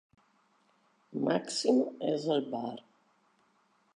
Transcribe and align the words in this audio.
Maximo 1.27 1.85
es 2.13 2.27
al 2.37 2.43
bar. 2.57 2.83